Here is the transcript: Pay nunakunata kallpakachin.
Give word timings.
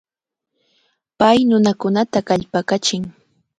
Pay 1.19 1.37
nunakunata 1.47 2.19
kallpakachin. 2.27 3.03